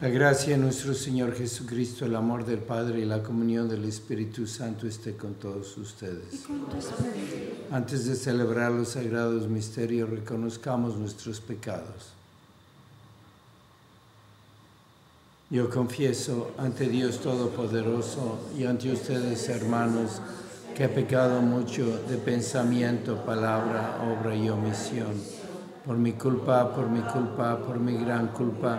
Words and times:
La 0.00 0.08
gracia 0.08 0.52
de 0.52 0.62
nuestro 0.62 0.94
Señor 0.94 1.34
Jesucristo, 1.34 2.04
el 2.04 2.14
amor 2.14 2.44
del 2.44 2.60
Padre 2.60 3.00
y 3.00 3.04
la 3.04 3.20
comunión 3.20 3.68
del 3.68 3.84
Espíritu 3.84 4.46
Santo 4.46 4.86
esté 4.86 5.16
con 5.16 5.34
todos 5.34 5.76
ustedes. 5.76 6.44
Antes 7.72 8.06
de 8.06 8.14
celebrar 8.14 8.70
los 8.70 8.90
sagrados 8.90 9.48
misterios, 9.48 10.08
reconozcamos 10.08 10.96
nuestros 10.96 11.40
pecados. 11.40 12.12
Yo 15.50 15.68
confieso 15.68 16.52
ante 16.58 16.88
Dios 16.88 17.18
Todopoderoso 17.18 18.38
y 18.56 18.66
ante 18.66 18.92
ustedes, 18.92 19.48
hermanos, 19.48 20.22
que 20.76 20.84
he 20.84 20.88
pecado 20.88 21.42
mucho 21.42 22.04
de 22.08 22.18
pensamiento, 22.18 23.24
palabra, 23.24 23.98
obra 24.00 24.36
y 24.36 24.48
omisión 24.48 25.20
por 25.84 25.96
mi 25.96 26.12
culpa, 26.12 26.72
por 26.72 26.88
mi 26.88 27.00
culpa, 27.00 27.58
por 27.58 27.80
mi 27.80 27.96
gran 27.96 28.28
culpa. 28.28 28.78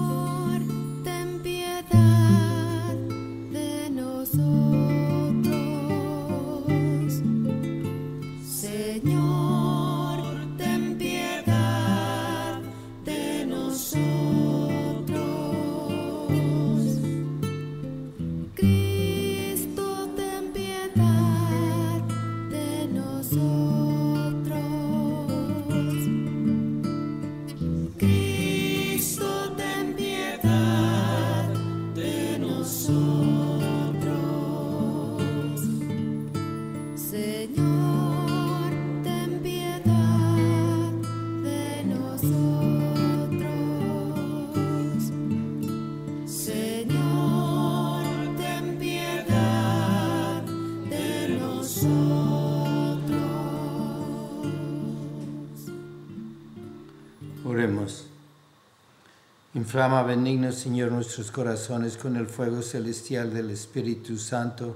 Inflama 59.71 60.03
benigno, 60.03 60.51
Señor, 60.51 60.91
nuestros 60.91 61.31
corazones 61.31 61.95
con 61.95 62.17
el 62.17 62.27
fuego 62.27 62.61
celestial 62.61 63.33
del 63.33 63.51
Espíritu 63.51 64.17
Santo, 64.17 64.75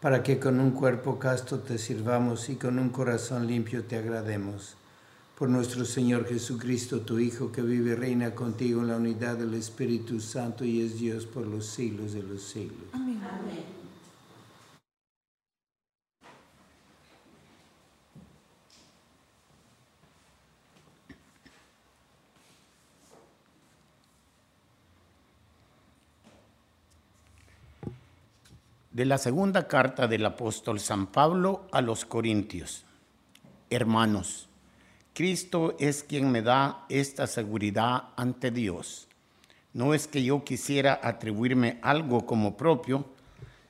para 0.00 0.22
que 0.22 0.38
con 0.38 0.60
un 0.60 0.70
cuerpo 0.70 1.18
casto 1.18 1.58
te 1.58 1.76
sirvamos 1.76 2.48
y 2.48 2.56
con 2.56 2.78
un 2.78 2.88
corazón 2.88 3.46
limpio 3.46 3.84
te 3.84 3.96
agrademos. 3.96 4.76
Por 5.36 5.50
nuestro 5.50 5.84
Señor 5.84 6.26
Jesucristo, 6.26 7.00
tu 7.00 7.18
Hijo, 7.18 7.52
que 7.52 7.60
vive 7.60 7.90
y 7.90 7.96
reina 7.96 8.34
contigo 8.34 8.80
en 8.80 8.88
la 8.88 8.96
unidad 8.96 9.36
del 9.36 9.52
Espíritu 9.52 10.18
Santo 10.20 10.64
y 10.64 10.80
es 10.80 10.98
Dios 10.98 11.26
por 11.26 11.46
los 11.46 11.66
siglos 11.66 12.14
de 12.14 12.22
los 12.22 12.40
siglos. 12.44 12.88
Amén. 12.94 13.20
De 28.94 29.04
la 29.04 29.18
segunda 29.18 29.66
carta 29.66 30.06
del 30.06 30.24
apóstol 30.24 30.78
San 30.78 31.08
Pablo 31.08 31.66
a 31.72 31.80
los 31.80 32.04
Corintios. 32.04 32.84
Hermanos, 33.68 34.48
Cristo 35.12 35.74
es 35.80 36.04
quien 36.04 36.30
me 36.30 36.42
da 36.42 36.86
esta 36.88 37.26
seguridad 37.26 38.10
ante 38.16 38.52
Dios. 38.52 39.08
No 39.72 39.94
es 39.94 40.06
que 40.06 40.22
yo 40.22 40.44
quisiera 40.44 41.00
atribuirme 41.02 41.80
algo 41.82 42.24
como 42.24 42.56
propio, 42.56 43.04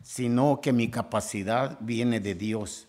sino 0.02 0.60
que 0.60 0.74
mi 0.74 0.90
capacidad 0.90 1.78
viene 1.80 2.20
de 2.20 2.34
Dios, 2.34 2.86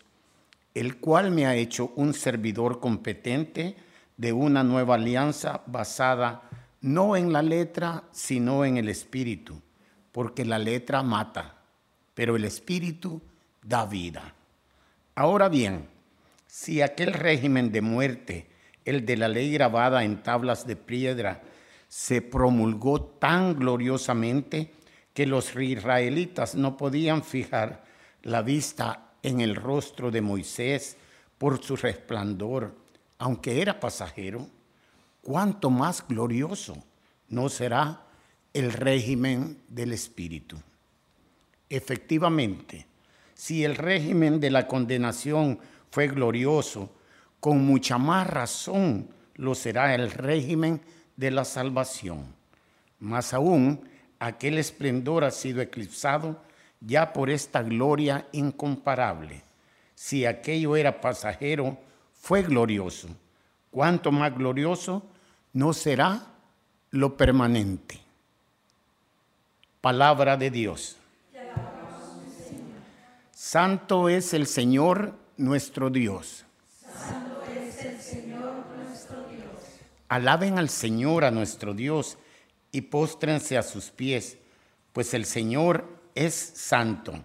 el 0.73 0.97
cual 0.97 1.31
me 1.31 1.45
ha 1.45 1.55
hecho 1.55 1.93
un 1.95 2.13
servidor 2.13 2.81
competente 2.81 3.77
de 4.17 4.33
una 4.33 4.61
nueva 4.61 4.95
alianza 4.95 5.61
basada 5.67 6.41
no 6.81 7.15
en 7.15 7.31
la 7.31 7.41
letra, 7.41 8.03
sino 8.11 8.65
en 8.65 8.75
el 8.75 8.89
espíritu, 8.89 9.61
porque 10.11 10.43
la 10.43 10.59
letra 10.59 11.01
mata 11.01 11.55
pero 12.15 12.35
el 12.35 12.45
Espíritu 12.45 13.21
da 13.61 13.85
vida. 13.85 14.33
Ahora 15.13 15.47
bien, 15.49 15.87
si 16.47 16.81
aquel 16.81 17.13
régimen 17.13 17.71
de 17.71 17.81
muerte, 17.81 18.47
el 18.85 19.05
de 19.05 19.17
la 19.17 19.27
ley 19.27 19.51
grabada 19.51 20.03
en 20.03 20.23
tablas 20.23 20.65
de 20.65 20.75
piedra, 20.75 21.43
se 21.87 22.21
promulgó 22.21 23.01
tan 23.01 23.55
gloriosamente 23.55 24.73
que 25.13 25.27
los 25.27 25.55
israelitas 25.55 26.55
no 26.55 26.77
podían 26.77 27.23
fijar 27.23 27.83
la 28.23 28.41
vista 28.41 29.11
en 29.23 29.41
el 29.41 29.55
rostro 29.55 30.11
de 30.11 30.21
Moisés 30.21 30.97
por 31.37 31.63
su 31.63 31.75
resplandor, 31.75 32.75
aunque 33.17 33.61
era 33.61 33.79
pasajero, 33.79 34.47
cuánto 35.21 35.69
más 35.69 36.05
glorioso 36.07 36.75
no 37.29 37.49
será 37.49 38.05
el 38.53 38.71
régimen 38.71 39.61
del 39.67 39.93
Espíritu. 39.93 40.57
Efectivamente, 41.69 42.85
si 43.33 43.63
el 43.63 43.75
régimen 43.75 44.39
de 44.39 44.51
la 44.51 44.67
condenación 44.67 45.59
fue 45.91 46.07
glorioso, 46.07 46.89
con 47.39 47.65
mucha 47.65 47.97
más 47.97 48.27
razón 48.27 49.09
lo 49.35 49.55
será 49.55 49.93
el 49.95 50.11
régimen 50.11 50.81
de 51.15 51.31
la 51.31 51.45
salvación. 51.45 52.33
Más 52.99 53.33
aún, 53.33 53.87
aquel 54.19 54.57
esplendor 54.57 55.23
ha 55.23 55.31
sido 55.31 55.61
eclipsado 55.61 56.41
ya 56.81 57.13
por 57.13 57.29
esta 57.29 57.63
gloria 57.63 58.27
incomparable. 58.31 59.43
si 59.95 60.25
aquello 60.25 60.75
era 60.75 60.99
pasajero, 60.99 61.77
fue 62.11 62.43
glorioso. 62.43 63.07
Cuanto 63.71 64.11
más 64.11 64.35
glorioso 64.35 65.03
no 65.53 65.71
será 65.71 66.27
lo 66.91 67.15
permanente. 67.15 67.99
Palabra 69.79 70.35
de 70.35 70.51
Dios. 70.51 70.97
Santo 73.47 74.09
es 74.09 74.33
el 74.33 74.47
Señor 74.47 75.13
nuestro 75.37 75.91
Dios. 75.91 76.45
Santo 76.81 77.43
es 77.47 77.85
el 77.85 78.01
Señor 78.01 78.65
nuestro 78.75 79.17
Dios. 79.29 79.61
Alaben 80.09 80.57
al 80.57 80.67
Señor 80.67 81.23
a 81.23 81.29
nuestro 81.29 81.75
Dios 81.75 82.17
y 82.71 82.81
póstrense 82.81 83.55
a 83.55 83.61
sus 83.61 83.91
pies, 83.91 84.39
pues 84.93 85.13
el 85.13 85.25
Señor 85.25 85.85
es 86.15 86.33
santo. 86.33 87.23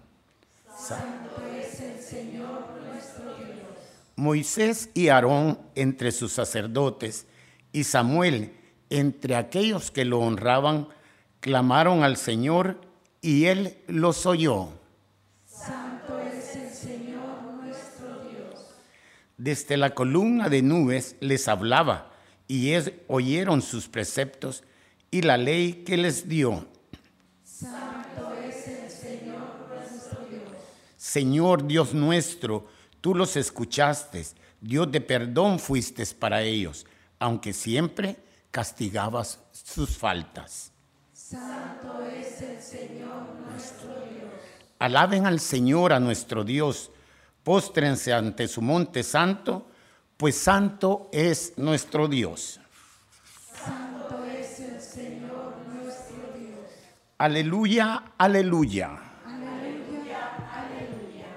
Santo 0.77 1.41
es 1.59 1.81
el 1.81 1.99
Señor 1.99 2.67
nuestro 2.85 3.23
Dios. 3.37 3.65
Moisés 4.15 4.91
y 4.93 5.07
Aarón 5.07 5.57
entre 5.73 6.11
sus 6.11 6.33
sacerdotes 6.33 7.25
y 7.71 7.83
Samuel 7.83 8.53
entre 8.91 9.35
aquellos 9.37 9.89
que 9.89 10.05
lo 10.05 10.19
honraban, 10.19 10.87
clamaron 11.39 12.03
al 12.03 12.15
Señor 12.15 12.79
y 13.23 13.45
él 13.45 13.75
los 13.87 14.27
oyó. 14.27 14.79
Santo 16.07 16.19
es 16.21 16.55
el 16.55 16.69
Señor 16.69 17.43
nuestro 17.61 18.19
Dios. 18.29 18.73
Desde 19.37 19.77
la 19.77 19.93
columna 19.93 20.49
de 20.49 20.61
nubes 20.61 21.15
les 21.19 21.47
hablaba 21.47 22.11
y 22.47 22.71
es- 22.71 22.91
oyeron 23.07 23.61
sus 23.61 23.87
preceptos 23.87 24.63
y 25.09 25.21
la 25.21 25.37
ley 25.37 25.83
que 25.85 25.97
les 25.97 26.27
dio. 26.27 26.65
Santo 27.43 28.33
es 28.43 28.67
el 28.67 28.89
Señor 28.89 29.67
nuestro 29.69 30.25
Dios. 30.29 30.55
Señor 30.97 31.67
Dios 31.67 31.93
nuestro, 31.93 32.67
tú 33.01 33.15
los 33.15 33.35
escuchaste, 33.35 34.25
Dios 34.59 34.91
de 34.91 35.01
perdón 35.01 35.59
fuiste 35.59 36.05
para 36.17 36.41
ellos, 36.41 36.85
aunque 37.19 37.53
siempre 37.53 38.17
castigabas 38.51 39.39
sus 39.51 39.97
faltas. 39.97 40.71
Santo 41.13 42.03
es 42.05 42.41
el 42.41 42.61
Señor 42.61 43.23
nuestro 43.47 43.89
Dios. 44.09 44.30
Alaben 44.81 45.27
al 45.27 45.39
Señor, 45.39 45.93
a 45.93 45.99
nuestro 45.99 46.43
Dios, 46.43 46.89
póstrense 47.43 48.13
ante 48.13 48.47
su 48.47 48.63
monte 48.63 49.03
santo, 49.03 49.67
pues 50.17 50.35
santo 50.35 51.07
es 51.13 51.53
nuestro 51.57 52.07
Dios. 52.07 52.59
Santo 53.63 54.25
es 54.25 54.59
el 54.59 54.81
Señor 54.81 55.53
nuestro 55.71 56.33
Dios. 56.35 56.65
Aleluya, 57.19 58.05
aleluya. 58.17 58.99
Aleluya, 59.23 60.49
aleluya. 60.51 61.27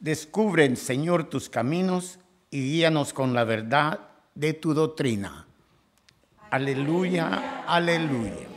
Descubren, 0.00 0.76
Señor, 0.76 1.30
tus 1.30 1.48
caminos 1.48 2.18
y 2.50 2.60
guíanos 2.60 3.12
con 3.12 3.34
la 3.34 3.44
verdad 3.44 4.00
de 4.34 4.52
tu 4.52 4.74
doctrina. 4.74 5.46
Aleluya, 6.50 7.62
aleluya. 7.68 8.51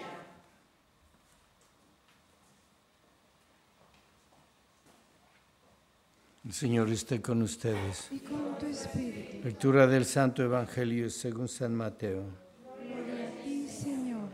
El 6.46 6.54
Señor 6.54 6.92
esté 6.92 7.24
con 7.24 7.42
ustedes. 7.42 8.08
Y 8.12 8.20
con 8.20 8.56
tu 8.60 8.68
espíritu. 8.68 9.44
Lectura 9.44 9.88
del 9.88 10.06
Santo 10.06 10.44
Evangelio 10.44 11.10
según 11.10 11.48
San 11.48 11.74
Mateo. 11.74 12.24
Gloria 12.62 13.30
a 13.30 13.44
ti, 13.44 13.68
Señor. 13.68 14.30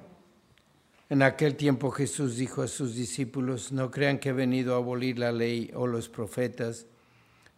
En 1.10 1.22
aquel 1.22 1.56
tiempo 1.56 1.90
Jesús 1.90 2.36
dijo 2.36 2.64
a 2.64 2.68
sus 2.68 2.96
discípulos, 2.96 3.72
no 3.72 3.90
crean 3.92 4.20
que 4.20 4.30
he 4.30 4.34
venido 4.34 4.74
a 4.74 4.80
abolir 4.80 5.20
la 5.20 5.32
ley 5.32 5.72
o 5.74 5.88
los 5.88 6.10
profetas, 6.10 6.86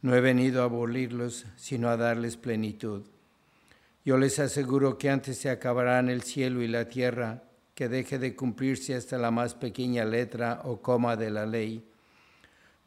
no 0.04 0.16
he 0.16 0.22
venido 0.22 0.62
a 0.62 0.66
abolirlos, 0.66 1.48
sino 1.56 1.90
a 1.90 1.98
darles 1.98 2.38
plenitud. 2.38 3.02
Yo 4.06 4.20
les 4.20 4.38
aseguro 4.38 5.00
que 5.00 5.10
antes 5.10 5.40
se 5.40 5.50
acabarán 5.50 6.10
el 6.10 6.22
cielo 6.22 6.62
y 6.62 6.68
la 6.68 6.90
tierra, 6.90 7.42
que 7.74 7.90
deje 7.90 8.20
de 8.20 8.36
cumplirse 8.36 8.94
hasta 8.94 9.18
la 9.18 9.32
más 9.32 9.56
pequeña 9.56 10.06
letra 10.06 10.62
o 10.64 10.80
coma 10.80 11.16
de 11.16 11.32
la 11.32 11.48
ley. 11.48 11.84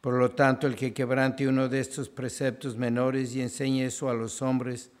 Por 0.01 0.13
lo 0.13 0.31
tanto, 0.31 0.67
el 0.67 0.75
que 0.75 0.93
quebrante 0.93 1.47
uno 1.47 1.69
de 1.69 1.79
estos 1.79 2.09
preceptos 2.09 2.77
menores 2.77 3.35
y 3.35 3.41
enseñe 3.41 3.85
eso 3.85 4.09
a 4.09 4.13
los 4.13 4.41
hombres, 4.41 4.91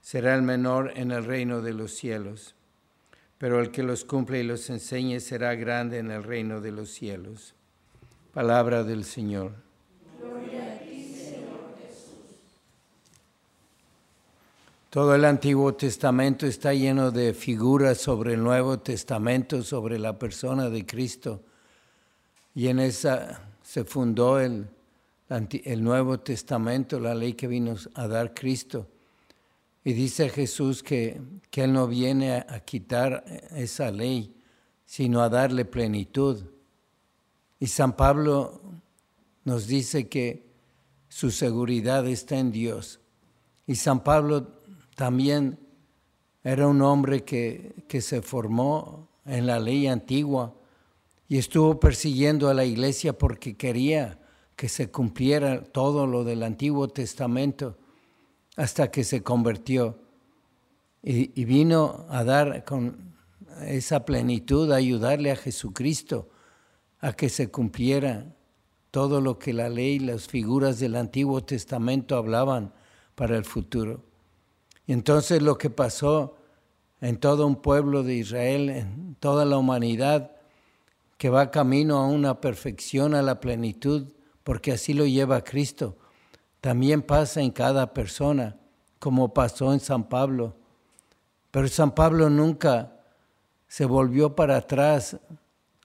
será 0.00 0.34
el 0.34 0.42
menor 0.42 0.92
en 0.96 1.10
el 1.10 1.24
reino 1.24 1.60
de 1.62 1.74
los 1.74 1.92
cielos 1.92 2.54
pero 3.42 3.58
el 3.58 3.72
que 3.72 3.82
los 3.82 4.04
cumple 4.04 4.38
y 4.38 4.44
los 4.44 4.70
enseñe 4.70 5.18
será 5.18 5.56
grande 5.56 5.98
en 5.98 6.12
el 6.12 6.22
reino 6.22 6.60
de 6.60 6.70
los 6.70 6.90
cielos. 6.90 7.56
Palabra 8.32 8.84
del 8.84 9.02
Señor. 9.02 9.50
Todo 14.90 15.16
el 15.16 15.24
Antiguo 15.24 15.74
Testamento 15.74 16.46
está 16.46 16.72
lleno 16.72 17.10
de 17.10 17.34
figuras 17.34 17.98
sobre 17.98 18.34
el 18.34 18.44
Nuevo 18.44 18.78
Testamento, 18.78 19.64
sobre 19.64 19.98
la 19.98 20.16
persona 20.20 20.70
de 20.70 20.86
Cristo. 20.86 21.40
Y 22.54 22.68
en 22.68 22.78
esa 22.78 23.42
se 23.62 23.84
fundó 23.84 24.40
el, 24.40 24.68
el 25.28 25.82
Nuevo 25.82 26.20
Testamento, 26.20 27.00
la 27.00 27.14
ley 27.14 27.34
que 27.34 27.46
vino 27.46 27.74
a 27.94 28.06
dar 28.08 28.34
Cristo. 28.34 28.88
Y 29.84 29.94
dice 29.94 30.28
Jesús 30.28 30.82
que, 30.82 31.20
que 31.50 31.64
Él 31.64 31.72
no 31.72 31.86
viene 31.86 32.34
a, 32.34 32.46
a 32.48 32.60
quitar 32.60 33.24
esa 33.50 33.90
ley, 33.90 34.34
sino 34.84 35.20
a 35.20 35.28
darle 35.28 35.64
plenitud. 35.64 36.44
Y 37.58 37.66
San 37.66 37.96
Pablo 37.96 38.60
nos 39.44 39.66
dice 39.66 40.08
que 40.08 40.46
su 41.08 41.30
seguridad 41.30 42.06
está 42.06 42.38
en 42.38 42.52
Dios. 42.52 43.00
Y 43.66 43.74
San 43.74 44.02
Pablo 44.02 44.52
también 44.96 45.58
era 46.44 46.66
un 46.66 46.82
hombre 46.82 47.24
que, 47.24 47.84
que 47.88 48.00
se 48.00 48.22
formó 48.22 49.08
en 49.24 49.46
la 49.46 49.60
ley 49.60 49.86
antigua 49.86 50.54
y 51.32 51.38
estuvo 51.38 51.80
persiguiendo 51.80 52.50
a 52.50 52.52
la 52.52 52.66
iglesia 52.66 53.16
porque 53.16 53.56
quería 53.56 54.18
que 54.54 54.68
se 54.68 54.90
cumpliera 54.90 55.62
todo 55.62 56.06
lo 56.06 56.24
del 56.24 56.42
Antiguo 56.42 56.88
Testamento 56.88 57.78
hasta 58.54 58.90
que 58.90 59.02
se 59.02 59.22
convirtió 59.22 59.98
y, 61.02 61.40
y 61.40 61.46
vino 61.46 62.04
a 62.10 62.22
dar 62.22 62.66
con 62.66 63.14
esa 63.62 64.04
plenitud, 64.04 64.70
a 64.72 64.76
ayudarle 64.76 65.30
a 65.30 65.36
Jesucristo 65.36 66.28
a 67.00 67.14
que 67.14 67.30
se 67.30 67.50
cumpliera 67.50 68.26
todo 68.90 69.22
lo 69.22 69.38
que 69.38 69.54
la 69.54 69.70
ley, 69.70 70.00
las 70.00 70.28
figuras 70.28 70.80
del 70.80 70.96
Antiguo 70.96 71.42
Testamento 71.42 72.18
hablaban 72.18 72.74
para 73.14 73.38
el 73.38 73.46
futuro. 73.46 74.04
Y 74.86 74.92
entonces 74.92 75.40
lo 75.40 75.56
que 75.56 75.70
pasó 75.70 76.36
en 77.00 77.16
todo 77.16 77.46
un 77.46 77.56
pueblo 77.56 78.02
de 78.02 78.16
Israel, 78.16 78.68
en 78.68 79.14
toda 79.18 79.46
la 79.46 79.56
humanidad, 79.56 80.32
que 81.22 81.30
va 81.30 81.52
camino 81.52 81.98
a 81.98 82.06
una 82.08 82.40
perfección, 82.40 83.14
a 83.14 83.22
la 83.22 83.38
plenitud, 83.38 84.08
porque 84.42 84.72
así 84.72 84.92
lo 84.92 85.06
lleva 85.06 85.44
Cristo, 85.44 85.96
también 86.60 87.00
pasa 87.00 87.40
en 87.40 87.52
cada 87.52 87.94
persona, 87.94 88.56
como 88.98 89.32
pasó 89.32 89.72
en 89.72 89.78
San 89.78 90.08
Pablo. 90.08 90.56
Pero 91.52 91.68
San 91.68 91.94
Pablo 91.94 92.28
nunca 92.28 92.96
se 93.68 93.84
volvió 93.84 94.34
para 94.34 94.56
atrás 94.56 95.16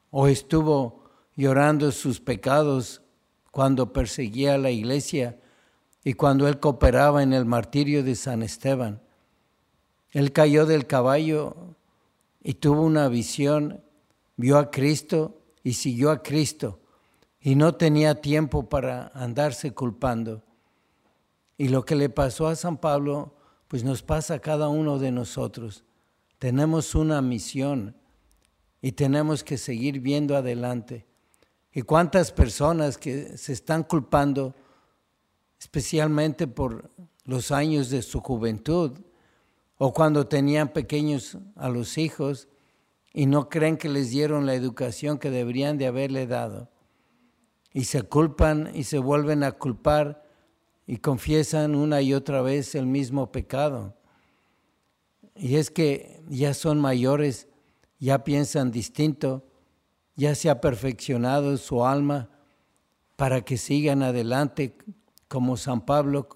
o 0.09 0.27
estuvo 0.27 1.03
llorando 1.35 1.91
sus 1.91 2.19
pecados 2.19 3.03
cuando 3.51 3.93
perseguía 3.93 4.55
a 4.55 4.57
la 4.57 4.71
iglesia 4.71 5.37
y 6.03 6.13
cuando 6.13 6.47
él 6.47 6.59
cooperaba 6.59 7.21
en 7.21 7.33
el 7.33 7.45
martirio 7.45 8.03
de 8.03 8.15
San 8.15 8.41
Esteban. 8.41 9.03
Él 10.09 10.31
cayó 10.31 10.65
del 10.65 10.87
caballo 10.87 11.75
y 12.41 12.55
tuvo 12.55 12.81
una 12.81 13.07
visión, 13.07 13.83
vio 14.37 14.57
a 14.57 14.71
Cristo 14.71 15.41
y 15.63 15.73
siguió 15.73 16.11
a 16.11 16.23
Cristo 16.23 16.79
y 17.41 17.55
no 17.55 17.75
tenía 17.75 18.21
tiempo 18.21 18.69
para 18.69 19.07
andarse 19.13 19.71
culpando. 19.71 20.43
Y 21.57 21.69
lo 21.69 21.85
que 21.85 21.95
le 21.95 22.09
pasó 22.09 22.47
a 22.47 22.55
San 22.55 22.77
Pablo, 22.77 23.35
pues 23.67 23.83
nos 23.83 24.03
pasa 24.03 24.35
a 24.35 24.39
cada 24.39 24.69
uno 24.69 24.99
de 24.99 25.11
nosotros. 25.11 25.83
Tenemos 26.39 26.93
una 26.93 27.21
misión 27.21 27.95
y 28.81 28.91
tenemos 28.91 29.43
que 29.43 29.57
seguir 29.57 29.99
viendo 29.99 30.35
adelante. 30.35 31.07
¿Y 31.73 31.81
cuántas 31.81 32.31
personas 32.31 32.97
que 32.97 33.37
se 33.37 33.53
están 33.53 33.83
culpando, 33.83 34.55
especialmente 35.59 36.47
por 36.47 36.89
los 37.23 37.51
años 37.51 37.89
de 37.89 38.01
su 38.01 38.19
juventud 38.19 38.99
o 39.77 39.93
cuando 39.93 40.27
tenían 40.27 40.69
pequeños 40.69 41.37
a 41.55 41.69
los 41.69 41.97
hijos 41.97 42.47
y 43.13 43.25
no 43.25 43.49
creen 43.49 43.77
que 43.77 43.89
les 43.89 44.09
dieron 44.11 44.45
la 44.45 44.53
educación 44.53 45.17
que 45.17 45.31
deberían 45.31 45.77
de 45.77 45.87
haberle 45.87 46.27
dado? 46.27 46.69
Y 47.73 47.85
se 47.85 48.03
culpan 48.03 48.71
y 48.73 48.83
se 48.83 48.99
vuelven 48.99 49.43
a 49.43 49.53
culpar 49.53 50.23
y 50.85 50.97
confiesan 50.97 51.75
una 51.75 52.01
y 52.01 52.13
otra 52.13 52.41
vez 52.41 52.73
el 52.75 52.85
mismo 52.85 53.31
pecado. 53.31 53.95
Y 55.35 55.55
es 55.57 55.69
que 55.69 56.23
ya 56.29 56.53
son 56.53 56.79
mayores, 56.79 57.47
ya 57.99 58.23
piensan 58.23 58.71
distinto, 58.71 59.45
ya 60.15 60.33
se 60.33 60.49
ha 60.49 60.61
perfeccionado 60.61 61.57
su 61.57 61.85
alma 61.85 62.29
para 63.15 63.41
que 63.41 63.57
sigan 63.57 64.01
adelante 64.01 64.77
como 65.27 65.57
San 65.57 65.81
Pablo, 65.81 66.29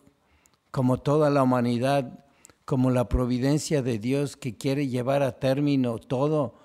como 0.69 0.97
toda 0.97 1.29
la 1.29 1.43
humanidad, 1.43 2.25
como 2.65 2.91
la 2.91 3.09
providencia 3.09 3.81
de 3.81 3.99
Dios 3.99 4.37
que 4.37 4.55
quiere 4.55 4.87
llevar 4.87 5.23
a 5.23 5.39
término 5.39 5.97
todo 5.97 6.55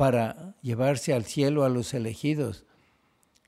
para 0.00 0.56
llevarse 0.62 1.12
al 1.12 1.26
cielo 1.26 1.62
a 1.62 1.68
los 1.68 1.92
elegidos. 1.92 2.64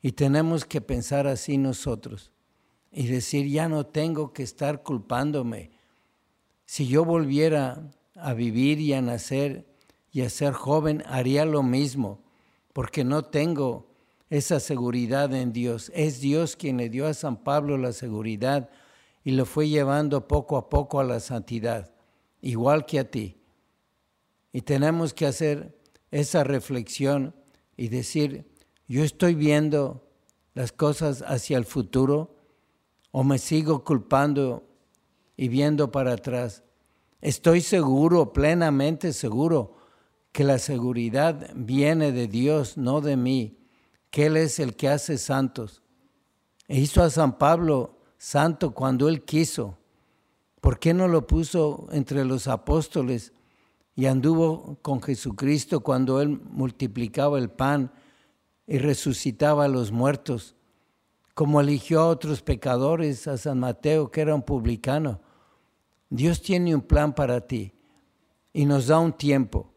Y 0.03 0.13
tenemos 0.13 0.67
que 0.67 0.83
pensar 0.83 1.27
así 1.27 1.57
nosotros 1.57 2.31
y 2.91 3.07
decir, 3.07 3.49
ya 3.49 3.71
no 3.71 3.87
tengo 3.87 4.35
que 4.35 4.43
estar 4.43 4.83
culpándome. 4.83 5.71
Si 6.67 6.87
yo 6.87 7.07
volviera 7.07 7.91
a 8.17 8.35
vivir 8.35 8.81
y 8.81 8.93
a 8.93 9.01
nacer 9.01 9.65
y 10.13 10.21
a 10.21 10.29
ser 10.29 10.53
joven, 10.53 11.03
haría 11.07 11.47
lo 11.47 11.63
mismo, 11.63 12.23
porque 12.75 13.03
no 13.03 13.23
tengo 13.23 13.87
esa 14.29 14.61
seguridad 14.61 15.33
en 15.33 15.55
Dios. 15.55 15.91
Es 15.95 16.21
Dios 16.21 16.55
quien 16.55 16.77
le 16.77 16.91
dio 16.91 17.07
a 17.07 17.15
San 17.15 17.39
Pablo 17.39 17.79
la 17.79 17.93
seguridad 17.93 18.69
y 19.25 19.31
lo 19.31 19.47
fue 19.47 19.71
llevando 19.71 20.29
poco 20.29 20.59
a 20.59 20.69
poco 20.69 21.01
a 21.01 21.05
la 21.05 21.21
santidad, 21.21 21.95
igual 22.43 22.85
que 22.85 22.99
a 22.99 23.11
ti. 23.11 23.39
Y 24.53 24.61
tenemos 24.61 25.15
que 25.15 25.25
hacer 25.25 25.81
esa 26.13 26.45
reflexión 26.45 27.35
y 27.77 27.89
decir, 27.89 28.47
yo 28.87 29.03
estoy 29.03 29.35
viendo 29.35 30.09
las 30.55 30.71
cosas 30.71 31.25
hacia 31.27 31.57
el 31.57 31.65
futuro 31.65 32.37
o 33.11 33.25
me 33.25 33.39
sigo 33.39 33.83
culpando 33.83 34.69
y 35.37 35.49
viendo 35.49 35.91
para 35.91 36.13
atrás. 36.13 36.63
Estoy 37.21 37.63
seguro, 37.63 38.33
plenamente 38.33 39.13
seguro, 39.13 39.77
que 40.33 40.45
la 40.45 40.59
seguridad 40.59 41.51
viene 41.55 42.13
de 42.13 42.27
Dios, 42.27 42.77
no 42.77 43.01
de 43.01 43.17
mí, 43.17 43.59
que 44.11 44.27
Él 44.27 44.37
es 44.37 44.59
el 44.59 44.77
que 44.77 44.89
hace 44.89 45.19
santos. 45.19 45.83
E 46.69 46.79
hizo 46.79 47.03
a 47.03 47.11
San 47.11 47.39
Pablo 47.39 47.99
santo 48.19 48.73
cuando 48.73 49.09
Él 49.09 49.25
quiso. 49.25 49.79
¿Por 50.61 50.79
qué 50.79 50.95
no 50.95 51.09
lo 51.09 51.27
puso 51.27 51.89
entre 51.93 52.25
los 52.25 52.49
apóstoles 52.49 53.33
y 53.95 54.07
anduvo 54.07 54.79
con 54.83 55.03
Jesucristo 55.03 55.81
cuando 55.81 56.21
Él 56.21 56.41
multiplicaba 56.51 57.39
el 57.39 57.51
pan 57.51 57.93
y 58.67 58.79
resucitaba 58.79 59.65
a 59.65 59.69
los 59.69 59.93
muertos? 59.93 60.55
Como 61.35 61.61
eligió 61.61 62.01
a 62.01 62.09
otros 62.09 62.43
pecadores, 62.43 63.27
a 63.27 63.39
San 63.39 63.61
Mateo, 63.61 64.11
que 64.11 64.21
era 64.21 64.35
un 64.35 64.43
publicano. 64.43 65.21
Dios 66.11 66.43
tiene 66.43 66.75
un 66.75 66.83
plan 66.83 67.15
para 67.15 67.41
ti 67.41 67.73
y 68.53 68.67
nos 68.67 68.87
da 68.87 68.99
un 68.99 69.13
tiempo. 69.13 69.73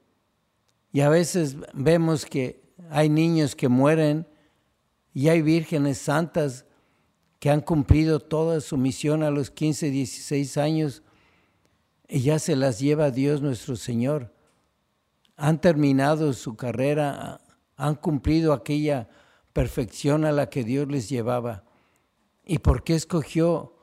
Y 0.91 1.01
a 1.01 1.09
veces 1.09 1.57
vemos 1.73 2.25
que 2.25 2.61
hay 2.89 3.09
niños 3.09 3.55
que 3.55 3.69
mueren 3.69 4.27
y 5.13 5.29
hay 5.29 5.41
vírgenes 5.41 5.97
santas 5.97 6.65
que 7.39 7.49
han 7.49 7.61
cumplido 7.61 8.19
toda 8.19 8.59
su 8.59 8.77
misión 8.77 9.23
a 9.23 9.29
los 9.29 9.49
15, 9.49 9.89
16 9.89 10.57
años 10.57 11.03
y 12.07 12.21
ya 12.21 12.39
se 12.39 12.55
las 12.55 12.79
lleva 12.79 13.11
Dios 13.11 13.41
nuestro 13.41 13.75
Señor. 13.75 14.33
Han 15.35 15.59
terminado 15.59 16.33
su 16.33 16.55
carrera, 16.55 17.41
han 17.75 17.95
cumplido 17.95 18.53
aquella 18.53 19.09
perfección 19.53 20.25
a 20.25 20.31
la 20.31 20.49
que 20.49 20.63
Dios 20.63 20.87
les 20.87 21.09
llevaba. 21.09 21.63
¿Y 22.43 22.59
por 22.59 22.83
qué 22.83 22.95
escogió 22.95 23.75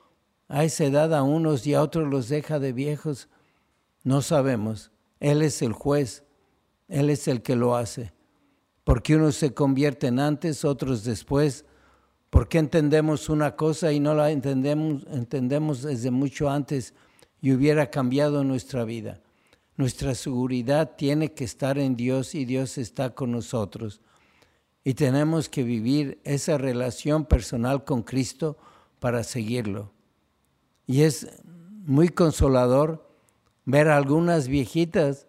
a 0.48 0.64
esa 0.64 0.84
edad 0.84 1.14
a 1.14 1.22
unos 1.22 1.66
y 1.66 1.74
a 1.74 1.82
otros 1.82 2.08
los 2.08 2.28
deja 2.28 2.58
de 2.58 2.72
viejos? 2.72 3.28
No 4.04 4.22
sabemos. 4.22 4.90
Él 5.20 5.42
es 5.42 5.62
el 5.62 5.72
juez, 5.72 6.24
Él 6.88 7.10
es 7.10 7.28
el 7.28 7.42
que 7.42 7.56
lo 7.56 7.76
hace. 7.76 8.12
Porque 8.84 9.16
unos 9.16 9.36
se 9.36 9.54
convierten 9.54 10.18
antes, 10.18 10.64
otros 10.64 11.04
después 11.04 11.64
¿Por 12.32 12.48
qué 12.48 12.56
entendemos 12.56 13.28
una 13.28 13.56
cosa 13.56 13.92
y 13.92 14.00
no 14.00 14.14
la 14.14 14.30
entendemos, 14.30 15.04
entendemos 15.10 15.82
desde 15.82 16.10
mucho 16.10 16.48
antes 16.48 16.94
y 17.42 17.52
hubiera 17.52 17.90
cambiado 17.90 18.42
nuestra 18.44 18.84
vida? 18.84 19.20
Nuestra 19.76 20.14
seguridad 20.14 20.96
tiene 20.96 21.32
que 21.32 21.44
estar 21.44 21.76
en 21.76 21.96
Dios 21.96 22.34
y 22.34 22.46
Dios 22.46 22.78
está 22.78 23.10
con 23.10 23.32
nosotros. 23.32 24.00
Y 24.84 24.94
tenemos 24.94 25.48
que 25.48 25.62
vivir 25.62 26.20
esa 26.24 26.56
relación 26.56 27.26
personal 27.26 27.84
con 27.84 28.02
Cristo 28.02 28.56
para 29.00 29.24
seguirlo. 29.24 29.92
Y 30.86 31.02
es 31.02 31.28
muy 31.84 32.08
consolador 32.08 33.08
ver 33.64 33.88
a 33.88 33.96
algunas 33.96 34.48
viejitas 34.48 35.26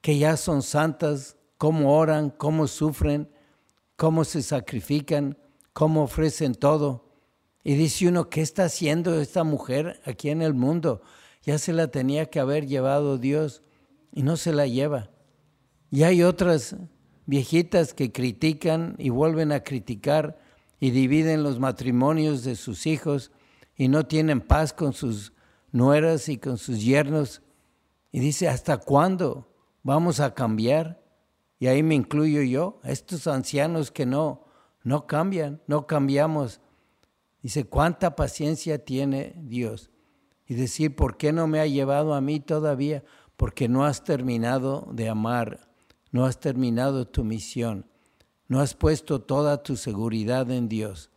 que 0.00 0.18
ya 0.18 0.36
son 0.36 0.62
santas, 0.62 1.36
cómo 1.58 1.96
oran, 1.96 2.30
cómo 2.30 2.66
sufren, 2.66 3.28
cómo 3.96 4.24
se 4.24 4.42
sacrifican, 4.42 5.38
cómo 5.72 6.02
ofrecen 6.02 6.54
todo. 6.54 7.08
Y 7.64 7.74
dice 7.74 8.08
uno, 8.08 8.28
¿qué 8.28 8.40
está 8.40 8.64
haciendo 8.64 9.20
esta 9.20 9.44
mujer 9.44 10.00
aquí 10.04 10.30
en 10.30 10.42
el 10.42 10.54
mundo? 10.54 11.02
Ya 11.42 11.58
se 11.58 11.72
la 11.72 11.88
tenía 11.88 12.26
que 12.26 12.40
haber 12.40 12.66
llevado 12.66 13.18
Dios 13.18 13.62
y 14.12 14.22
no 14.22 14.36
se 14.36 14.52
la 14.52 14.66
lleva. 14.66 15.10
Y 15.90 16.04
hay 16.04 16.22
otras 16.22 16.76
viejitas 17.26 17.94
que 17.94 18.12
critican 18.12 18.94
y 18.98 19.10
vuelven 19.10 19.52
a 19.52 19.62
criticar 19.62 20.38
y 20.80 20.90
dividen 20.90 21.42
los 21.42 21.60
matrimonios 21.60 22.44
de 22.44 22.56
sus 22.56 22.86
hijos 22.86 23.30
y 23.76 23.88
no 23.88 24.06
tienen 24.06 24.40
paz 24.40 24.72
con 24.72 24.92
sus 24.92 25.32
nueras 25.70 26.28
y 26.28 26.38
con 26.38 26.58
sus 26.58 26.82
yernos. 26.82 27.42
Y 28.10 28.20
dice, 28.20 28.48
¿hasta 28.48 28.78
cuándo 28.78 29.48
vamos 29.82 30.20
a 30.20 30.34
cambiar? 30.34 31.02
Y 31.58 31.68
ahí 31.68 31.84
me 31.84 31.94
incluyo 31.94 32.42
yo, 32.42 32.80
estos 32.82 33.28
ancianos 33.28 33.92
que 33.92 34.06
no, 34.06 34.46
no 34.82 35.06
cambian, 35.06 35.62
no 35.68 35.86
cambiamos. 35.86 36.60
Dice, 37.40 37.64
¿cuánta 37.64 38.16
paciencia 38.16 38.84
tiene 38.84 39.34
Dios? 39.36 39.91
Y 40.46 40.54
decir, 40.54 40.94
¿por 40.94 41.16
qué 41.16 41.32
no 41.32 41.46
me 41.46 41.60
ha 41.60 41.66
llevado 41.66 42.14
a 42.14 42.20
mí 42.20 42.40
todavía? 42.40 43.04
Porque 43.36 43.68
no 43.68 43.84
has 43.84 44.04
terminado 44.04 44.88
de 44.92 45.08
amar, 45.08 45.68
no 46.10 46.24
has 46.24 46.38
terminado 46.40 47.06
tu 47.06 47.24
misión, 47.24 47.86
no 48.48 48.60
has 48.60 48.74
puesto 48.74 49.20
toda 49.20 49.62
tu 49.62 49.76
seguridad 49.76 50.50
en 50.50 50.68
Dios. 50.68 51.10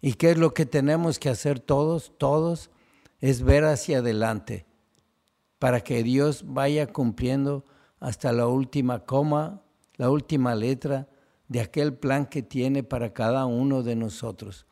¿Y 0.00 0.14
qué 0.14 0.30
es 0.32 0.38
lo 0.38 0.54
que 0.54 0.66
tenemos 0.66 1.18
que 1.18 1.28
hacer 1.28 1.60
todos? 1.60 2.12
Todos 2.18 2.70
es 3.20 3.42
ver 3.42 3.64
hacia 3.64 3.98
adelante 3.98 4.66
para 5.58 5.80
que 5.80 6.02
Dios 6.02 6.44
vaya 6.46 6.86
cumpliendo 6.92 7.64
hasta 8.00 8.32
la 8.32 8.46
última 8.46 9.04
coma, 9.04 9.62
la 9.96 10.10
última 10.10 10.54
letra 10.54 11.08
de 11.48 11.60
aquel 11.60 11.94
plan 11.94 12.26
que 12.26 12.42
tiene 12.42 12.84
para 12.84 13.12
cada 13.12 13.46
uno 13.46 13.82
de 13.82 13.96
nosotros. 13.96 14.66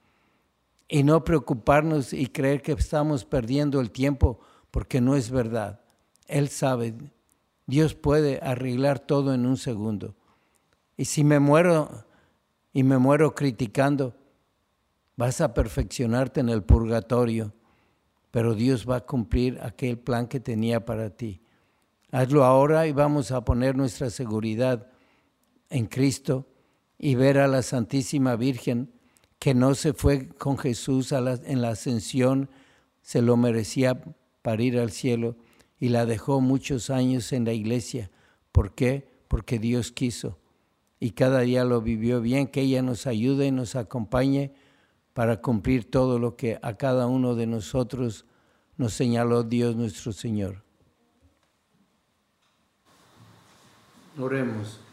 Y 0.88 1.02
no 1.02 1.25
preocuparnos 1.25 2.12
y 2.12 2.26
creer 2.26 2.62
que 2.62 2.73
estamos 2.73 3.25
perdiendo 3.25 3.81
el 3.81 3.90
tiempo 3.90 4.38
porque 4.71 5.00
no 5.00 5.16
es 5.16 5.31
verdad. 5.31 5.81
Él 6.26 6.49
sabe, 6.49 6.95
Dios 7.66 7.95
puede 7.95 8.38
arreglar 8.43 9.00
todo 9.00 9.35
en 9.35 9.47
un 9.47 9.57
segundo. 9.57 10.14
Y 10.97 11.07
si 11.07 11.25
me 11.25 11.40
muero 11.40 12.07
y 12.73 12.83
me 12.83 12.99
muero 12.99 13.35
criticando, 13.35 14.14
vas 15.16 15.40
a 15.40 15.55
perfeccionarte 15.55 16.40
en 16.40 16.49
el 16.49 16.62
purgatorio, 16.62 17.52
pero 18.31 18.55
Dios 18.55 18.88
va 18.88 18.97
a 18.97 19.07
cumplir 19.07 19.59
aquel 19.62 19.99
plan 19.99 20.28
que 20.28 20.40
tenía 20.40 20.85
para 20.85 21.11
ti. 21.11 21.40
Hazlo 22.12 22.45
ahora 22.45 22.87
y 22.87 22.93
vamos 22.93 23.33
a 23.33 23.45
poner 23.45 23.76
nuestra 23.76 24.11
seguridad 24.11 24.87
en 25.71 25.87
Cristo 25.87 26.47
y 26.99 27.14
ver 27.14 27.38
a 27.38 27.49
la 27.49 27.62
Santísima 27.62 28.37
Virgen 28.37 28.93
que 29.38 29.55
no 29.55 29.75
se 29.75 29.93
fue 29.93 30.28
con 30.28 30.59
Jesús 30.59 31.12
en 31.12 31.62
la 31.62 31.69
ascensión, 31.69 32.49
se 33.02 33.23
lo 33.23 33.37
merecía 33.37 34.02
para 34.43 34.62
ir 34.62 34.78
al 34.78 34.90
cielo 34.90 35.37
y 35.78 35.90
la 35.90 36.07
dejó 36.07 36.40
muchos 36.40 36.90
años 36.90 37.33
en 37.33 37.45
la 37.45 37.52
iglesia. 37.52 38.11
¿Por 38.52 38.75
qué? 38.75 39.09
Porque 39.28 39.59
Dios 39.59 39.93
quiso. 39.93 40.38
Y 40.99 41.11
cada 41.11 41.40
día 41.40 41.64
lo 41.64 41.83
vivió 41.83 42.21
bien, 42.21 42.47
que 42.47 42.62
ella 42.62 42.83
nos 42.83 43.07
ayude 43.07 43.47
y 43.47 43.52
nos 43.52 43.76
acompañe 43.76 44.55
para 45.12 45.40
cumplir 45.40 45.90
todo 45.90 46.19
lo 46.19 46.37
que 46.37 46.59
a 46.62 46.76
cada 46.76 47.07
uno 47.07 47.35
de 47.35 47.47
nosotros 47.47 48.25
nos 48.76 48.93
señaló 48.93 49.43
Dios 49.43 49.76
nuestro 49.76 50.12
Señor. 50.12 50.62
Oremos. 54.19 54.86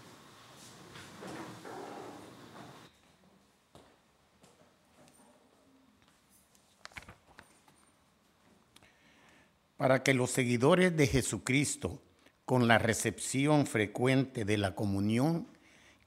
Para 9.83 10.01
que 10.01 10.13
los 10.13 10.31
seguidores 10.31 10.95
de 10.95 11.07
Jesucristo, 11.07 12.01
con 12.45 12.69
la 12.69 12.77
recepción 12.77 13.67
frecuente 13.67 14.45
de 14.45 14.57
la 14.57 14.75
comunión, 14.75 15.45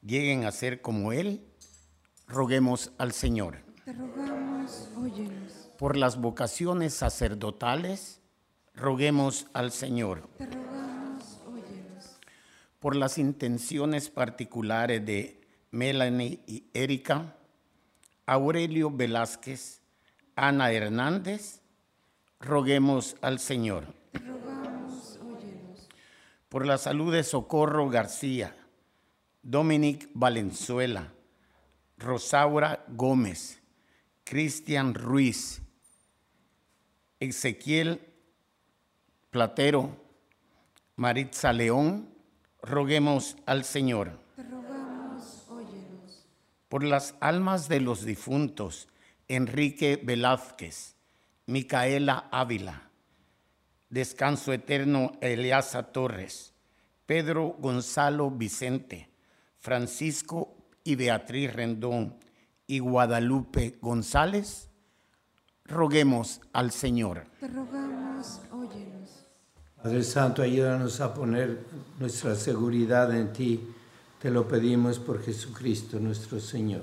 lleguen 0.00 0.46
a 0.46 0.52
ser 0.52 0.80
como 0.80 1.12
Él, 1.12 1.44
roguemos 2.26 2.92
al 2.96 3.12
Señor. 3.12 3.58
Te 3.84 3.92
rogamos, 3.92 4.88
óyenos. 4.96 5.68
Por 5.76 5.98
las 5.98 6.18
vocaciones 6.18 6.94
sacerdotales, 6.94 8.22
roguemos 8.74 9.46
al 9.52 9.70
Señor. 9.72 10.26
Te 10.38 10.46
rogamos, 10.46 11.42
óyenos. 11.46 12.16
Por 12.80 12.96
las 12.96 13.18
intenciones 13.18 14.08
particulares 14.08 15.04
de 15.04 15.42
Melanie 15.70 16.40
y 16.46 16.64
Erika, 16.72 17.36
Aurelio 18.24 18.90
Velázquez, 18.90 19.82
Ana 20.34 20.72
Hernández, 20.72 21.60
roguemos 22.40 23.16
al 23.20 23.38
Señor. 23.38 23.86
Rogamos. 24.12 25.18
Por 26.48 26.66
la 26.66 26.78
salud 26.78 27.12
de 27.12 27.24
Socorro 27.24 27.88
García, 27.88 28.54
Dominic 29.42 30.08
Valenzuela, 30.14 31.12
Rosaura 31.98 32.84
Gómez, 32.88 33.60
Cristian 34.24 34.94
Ruiz, 34.94 35.62
Ezequiel 37.20 38.00
Platero, 39.30 39.96
Maritza 40.96 41.52
León, 41.52 42.08
roguemos 42.62 43.36
al 43.46 43.64
Señor. 43.64 44.18
Por 46.68 46.82
las 46.82 47.14
almas 47.20 47.68
de 47.68 47.80
los 47.80 48.04
difuntos, 48.04 48.88
Enrique 49.28 50.00
Velázquez, 50.02 50.95
Micaela 51.46 52.28
Ávila, 52.32 52.90
Descanso 53.88 54.52
Eterno 54.52 55.12
Eliasa 55.20 55.92
Torres, 55.92 56.52
Pedro 57.06 57.56
Gonzalo 57.60 58.30
Vicente, 58.32 59.08
Francisco 59.58 60.56
y 60.82 60.96
Beatriz 60.96 61.52
Rendón 61.52 62.16
y 62.66 62.80
Guadalupe 62.80 63.78
González, 63.80 64.68
roguemos 65.64 66.40
al 66.52 66.72
Señor. 66.72 67.26
Te 67.38 67.46
rogamos, 67.46 68.40
óyenos. 68.50 69.26
Padre 69.80 70.02
Santo, 70.02 70.42
ayúdanos 70.42 71.00
a 71.00 71.14
poner 71.14 71.60
nuestra 72.00 72.34
seguridad 72.34 73.16
en 73.16 73.32
ti. 73.32 73.68
Te 74.20 74.32
lo 74.32 74.48
pedimos 74.48 74.98
por 74.98 75.22
Jesucristo 75.22 76.00
nuestro 76.00 76.40
Señor. 76.40 76.82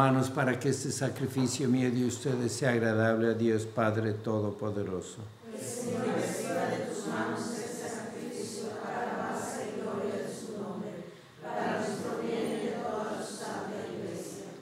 Hermanos 0.00 0.30
para 0.30 0.58
que 0.58 0.70
este 0.70 0.90
sacrificio 0.90 1.68
mío 1.68 1.90
de 1.90 2.06
ustedes 2.06 2.52
sea 2.52 2.70
agradable 2.70 3.28
a 3.28 3.34
Dios 3.34 3.66
Padre 3.66 4.14
Todopoderoso. 4.14 5.18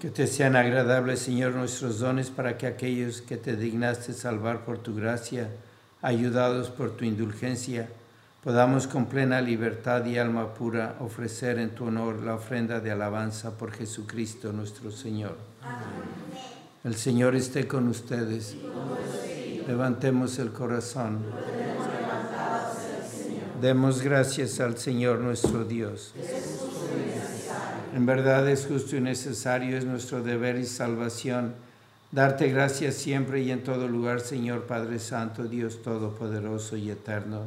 Que 0.00 0.10
te 0.10 0.26
sean 0.26 0.56
agradables, 0.56 1.20
Señor, 1.20 1.54
nuestros 1.54 2.00
dones 2.00 2.30
para 2.30 2.58
que 2.58 2.66
aquellos 2.66 3.20
que 3.20 3.36
te 3.36 3.54
dignaste 3.54 4.14
salvar 4.14 4.64
por 4.64 4.78
tu 4.78 4.96
gracia, 4.96 5.50
ayudados 6.02 6.68
por 6.68 6.96
tu 6.96 7.04
indulgencia, 7.04 7.88
podamos 8.42 8.86
con 8.86 9.06
plena 9.06 9.40
libertad 9.40 10.04
y 10.06 10.18
alma 10.18 10.54
pura 10.54 10.96
ofrecer 11.00 11.58
en 11.58 11.70
tu 11.70 11.86
honor 11.86 12.22
la 12.22 12.34
ofrenda 12.34 12.80
de 12.80 12.90
alabanza 12.90 13.56
por 13.56 13.72
Jesucristo 13.72 14.52
nuestro 14.52 14.90
Señor. 14.90 15.36
El 16.84 16.94
Señor 16.94 17.34
esté 17.34 17.66
con 17.66 17.88
ustedes. 17.88 18.56
Levantemos 19.66 20.38
el 20.38 20.52
corazón. 20.52 21.18
Demos 23.60 24.02
gracias 24.02 24.60
al 24.60 24.78
Señor 24.78 25.18
nuestro 25.18 25.64
Dios. 25.64 26.14
En 27.94 28.06
verdad 28.06 28.48
es 28.48 28.66
justo 28.66 28.94
y 28.94 29.00
necesario, 29.00 29.76
es 29.76 29.84
nuestro 29.84 30.22
deber 30.22 30.56
y 30.56 30.64
salvación, 30.64 31.54
darte 32.12 32.48
gracias 32.48 32.94
siempre 32.94 33.42
y 33.42 33.50
en 33.50 33.64
todo 33.64 33.88
lugar, 33.88 34.20
Señor 34.20 34.66
Padre 34.66 35.00
Santo, 35.00 35.44
Dios 35.44 35.82
Todopoderoso 35.82 36.76
y 36.76 36.90
Eterno, 36.90 37.46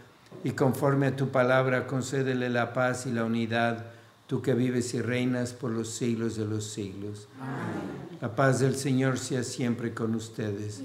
y 0.43 0.51
conforme 0.51 1.07
a 1.07 1.15
tu 1.15 1.29
palabra 1.29 1.87
concédele 1.87 2.49
la 2.49 2.73
paz 2.73 3.05
y 3.05 3.11
la 3.11 3.25
unidad, 3.25 3.85
tú 4.27 4.41
que 4.41 4.53
vives 4.53 4.93
y 4.93 5.01
reinas 5.01 5.53
por 5.53 5.71
los 5.71 5.89
siglos 5.89 6.35
de 6.35 6.45
los 6.45 6.65
siglos. 6.71 7.27
Amén. 7.39 8.01
La 8.21 8.35
paz 8.35 8.59
del 8.59 8.75
Señor 8.75 9.17
sea 9.17 9.43
siempre 9.43 9.95
con 9.95 10.13
ustedes. 10.13 10.81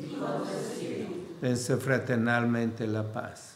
Dense 1.42 1.76
fraternalmente 1.76 2.86
la 2.86 3.12
paz. 3.12 3.55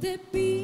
Te 0.00 0.18
pido 0.32 0.59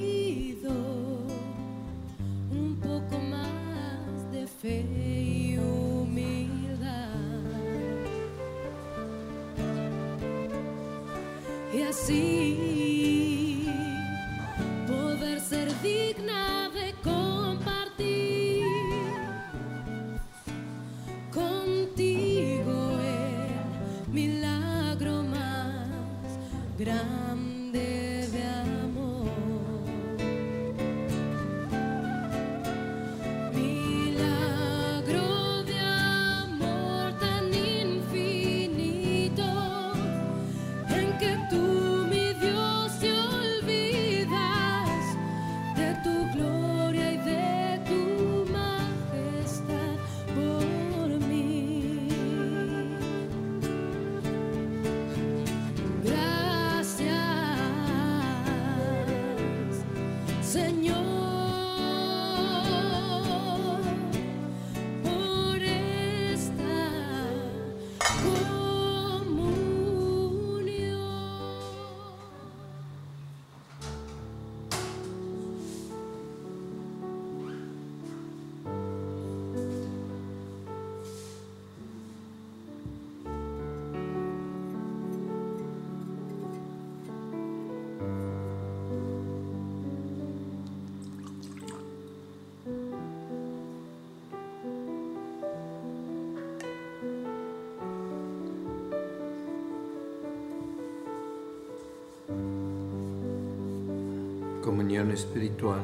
Comunión 104.96 105.14
espiritual. 105.14 105.80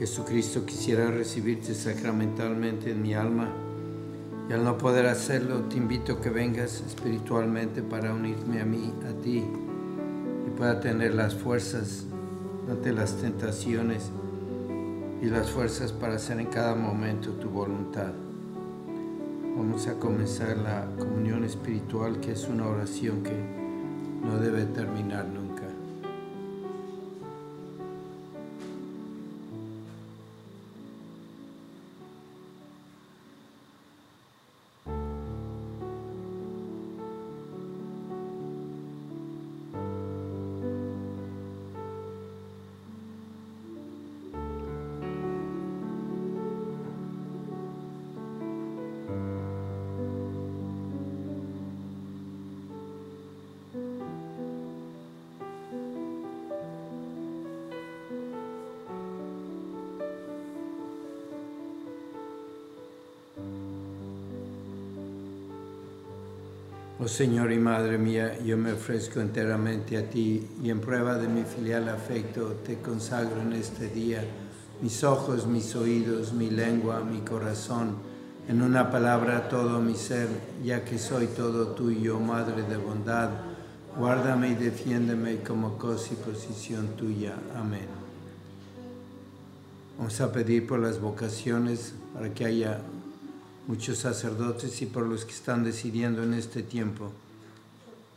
Jesucristo 0.00 0.66
quisiera 0.66 1.08
recibirte 1.12 1.76
sacramentalmente 1.76 2.90
en 2.90 3.00
mi 3.00 3.14
alma 3.14 3.52
y 4.50 4.52
al 4.52 4.64
no 4.64 4.76
poder 4.76 5.06
hacerlo 5.06 5.60
te 5.68 5.76
invito 5.76 6.14
a 6.14 6.20
que 6.20 6.30
vengas 6.30 6.82
espiritualmente 6.84 7.82
para 7.82 8.12
unirme 8.12 8.60
a 8.60 8.64
mí, 8.64 8.92
a 9.08 9.22
ti 9.22 9.44
y 10.44 10.50
pueda 10.58 10.80
tener 10.80 11.14
las 11.14 11.36
fuerzas 11.36 12.06
ante 12.68 12.92
las 12.92 13.14
tentaciones 13.14 14.10
y 15.22 15.26
las 15.26 15.48
fuerzas 15.48 15.92
para 15.92 16.16
hacer 16.16 16.40
en 16.40 16.46
cada 16.46 16.74
momento 16.74 17.30
tu 17.34 17.48
voluntad. 17.48 18.12
Vamos 19.56 19.86
a 19.86 20.00
comenzar 20.00 20.56
la 20.56 20.88
comunión 20.98 21.44
espiritual 21.44 22.18
que 22.18 22.32
es 22.32 22.48
una 22.48 22.66
oración 22.66 23.22
que 23.22 23.40
no 24.20 24.36
debe 24.38 24.64
terminar 24.64 25.26
nunca. 25.26 25.45
Oh 67.06 67.08
Señor 67.08 67.52
y 67.52 67.58
Madre 67.60 67.98
mía, 67.98 68.36
yo 68.44 68.56
me 68.56 68.72
ofrezco 68.72 69.20
enteramente 69.20 69.96
a 69.96 70.10
ti 70.10 70.44
y 70.60 70.70
en 70.70 70.80
prueba 70.80 71.16
de 71.16 71.28
mi 71.28 71.44
filial 71.44 71.88
afecto 71.88 72.56
te 72.66 72.80
consagro 72.80 73.42
en 73.42 73.52
este 73.52 73.86
día 73.86 74.24
mis 74.82 75.04
ojos, 75.04 75.46
mis 75.46 75.76
oídos, 75.76 76.32
mi 76.32 76.50
lengua, 76.50 77.04
mi 77.04 77.20
corazón, 77.20 77.94
en 78.48 78.60
una 78.60 78.90
palabra 78.90 79.48
todo 79.48 79.80
mi 79.80 79.94
ser, 79.94 80.26
ya 80.64 80.84
que 80.84 80.98
soy 80.98 81.28
todo 81.28 81.68
tuyo, 81.76 82.18
Madre 82.18 82.64
de 82.64 82.76
bondad. 82.76 83.30
Guárdame 83.96 84.48
y 84.48 84.54
defiéndeme 84.56 85.44
como 85.44 85.78
cosa 85.78 86.12
y 86.12 86.16
posición 86.16 86.88
tuya. 86.96 87.36
Amén. 87.54 87.86
Vamos 89.96 90.20
a 90.20 90.32
pedir 90.32 90.66
por 90.66 90.80
las 90.80 91.00
vocaciones 91.00 91.94
para 92.12 92.34
que 92.34 92.46
haya 92.46 92.80
muchos 93.66 93.98
sacerdotes 93.98 94.80
y 94.82 94.86
por 94.86 95.04
los 95.04 95.24
que 95.24 95.32
están 95.32 95.64
decidiendo 95.64 96.22
en 96.22 96.34
este 96.34 96.62
tiempo. 96.62 97.12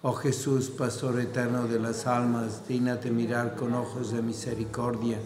Oh 0.02 0.14
Jesús, 0.14 0.70
Pastor 0.70 1.20
eterno 1.20 1.68
de 1.68 1.80
las 1.80 2.08
almas, 2.08 2.68
dígnate 2.68 3.12
mirar 3.12 3.56
con 3.56 3.74
ojos 3.74 4.12
de 4.14 4.22
misericordia 4.22 5.18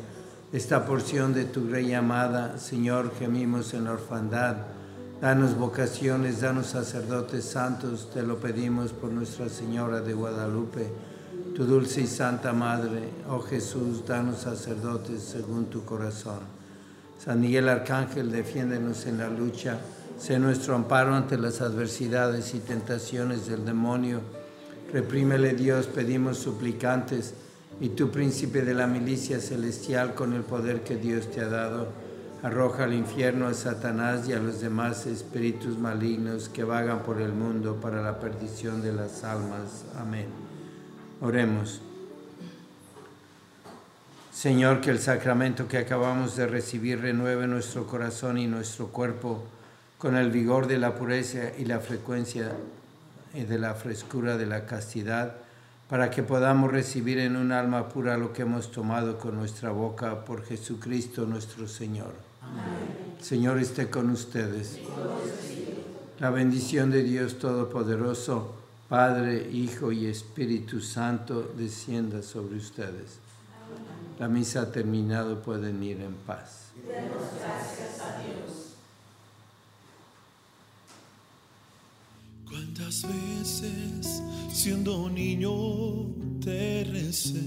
esta 0.54 0.86
porción 0.86 1.34
de 1.34 1.46
tu 1.46 1.68
Rey 1.68 1.94
amada. 1.94 2.60
Señor, 2.60 3.12
gemimos 3.18 3.74
en 3.74 3.86
la 3.86 3.94
orfandad. 3.94 4.58
Danos 5.20 5.58
vocaciones, 5.58 6.42
danos 6.42 6.68
sacerdotes 6.68 7.46
santos, 7.46 8.10
te 8.14 8.22
lo 8.22 8.38
pedimos 8.38 8.94
por 8.94 9.10
Nuestra 9.10 9.50
Señora 9.50 10.02
de 10.02 10.14
Guadalupe, 10.14 10.92
tu 11.56 11.66
dulce 11.66 12.02
y 12.02 12.08
santa 12.08 12.54
Madre. 12.54 13.10
Oh 13.30 13.40
Jesús, 13.40 14.06
danos 14.06 14.42
sacerdotes 14.42 15.24
según 15.24 15.66
tu 15.66 15.86
corazón. 15.86 16.42
San 17.24 17.42
Miguel 17.42 17.68
Arcángel, 17.68 18.32
defiéndenos 18.32 19.06
en 19.06 19.18
la 19.18 19.30
lucha 19.30 19.80
Sé 20.18 20.40
nuestro 20.40 20.76
amparo 20.76 21.16
ante 21.16 21.38
las 21.38 21.62
adversidades 21.62 22.54
y 22.54 22.60
tentaciones 22.60 23.48
del 23.48 23.66
demonio. 23.66 24.22
Reprímele 24.92 25.54
Dios, 25.54 25.88
pedimos 25.88 26.38
suplicantes, 26.38 27.34
y 27.82 27.90
tú, 27.90 28.12
príncipe 28.12 28.62
de 28.62 28.74
la 28.74 28.88
milicia 28.88 29.40
celestial, 29.40 30.14
con 30.14 30.34
el 30.34 30.44
poder 30.44 30.82
que 30.84 30.96
Dios 30.96 31.32
te 31.32 31.42
ha 31.42 31.48
dado, 31.48 31.88
arroja 32.44 32.84
al 32.84 32.94
infierno 32.94 33.48
a 33.48 33.54
Satanás 33.54 34.28
y 34.30 34.34
a 34.34 34.40
los 34.40 34.62
demás 34.62 35.08
espíritus 35.08 35.78
malignos 35.78 36.50
que 36.50 36.64
vagan 36.64 37.04
por 37.04 37.20
el 37.20 37.34
mundo 37.34 37.80
para 37.82 38.02
la 38.02 38.20
perdición 38.20 38.82
de 38.82 38.94
las 38.94 39.24
almas. 39.24 39.86
Amén. 39.98 40.28
Oremos. 41.22 41.82
Señor, 44.32 44.82
que 44.82 44.92
el 44.92 45.00
sacramento 45.00 45.68
que 45.68 45.78
acabamos 45.78 46.36
de 46.36 46.48
recibir 46.48 47.00
renueve 47.00 47.48
nuestro 47.48 47.88
corazón 47.88 48.38
y 48.38 48.48
nuestro 48.48 48.88
cuerpo 48.88 49.44
con 50.04 50.18
el 50.18 50.32
vigor 50.32 50.68
de 50.68 50.80
la 50.80 50.96
pureza 50.96 51.54
y 51.58 51.64
la 51.64 51.80
frecuencia 51.80 52.52
y 53.34 53.44
de 53.44 53.58
la 53.58 53.74
frescura 53.74 54.36
de 54.36 54.46
la 54.46 54.66
castidad, 54.66 55.38
para 55.88 56.12
que 56.12 56.24
podamos 56.24 56.70
recibir 56.74 57.20
en 57.20 57.38
un 57.38 57.54
alma 57.54 57.88
pura 57.88 58.18
lo 58.18 58.34
que 58.34 58.42
hemos 58.42 58.70
tomado 58.70 59.18
con 59.18 59.38
nuestra 59.38 59.72
boca 59.72 60.26
por 60.26 60.44
Jesucristo 60.44 61.26
nuestro 61.26 61.70
Señor. 61.70 62.12
Amén. 62.42 63.16
Señor 63.22 63.60
esté 63.60 63.90
con 63.90 64.10
ustedes. 64.10 64.78
La 66.20 66.32
bendición 66.32 66.92
de 66.92 67.02
Dios 67.02 67.40
Todopoderoso, 67.40 68.56
Padre, 68.90 69.50
Hijo 69.54 69.94
y 69.94 70.08
Espíritu 70.08 70.82
Santo, 70.82 71.54
descienda 71.58 72.22
sobre 72.22 72.58
ustedes. 72.58 73.20
La 74.20 74.28
misa 74.28 74.64
ha 74.64 74.72
terminado, 74.74 75.42
pueden 75.42 75.82
ir 75.82 76.02
en 76.02 76.14
paz. 76.14 76.74
Demos 76.86 77.24
gracias 77.40 78.02
a 78.02 78.20
Dios. 78.20 78.64
¿Cuántas 82.84 83.04
veces 83.04 84.22
siendo 84.52 85.10
niño 85.10 85.54
te 86.42 86.84
recé? 86.84 87.40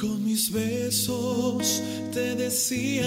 Con 0.00 0.24
mis 0.24 0.50
besos 0.50 1.80
te 2.12 2.34
decía 2.34 3.06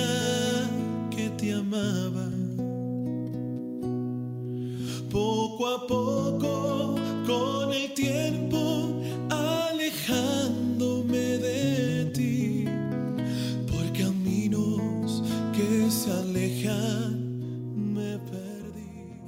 que 1.13 1.29
te 1.31 1.53
amaba. 1.53 2.29
Poco 5.11 5.67
a 5.67 5.85
poco, 5.85 6.95
con 7.27 7.73
el 7.73 7.93
tiempo, 7.93 8.88